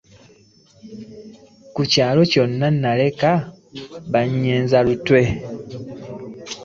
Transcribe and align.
Ku 1.73 1.81
kyalo 1.91 2.21
kyonna 2.31 2.67
naleka 2.83 3.31
bannyeenyeza 4.11 4.77
mutwe. 4.87 5.19